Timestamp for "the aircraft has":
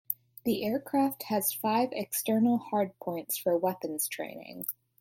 0.45-1.53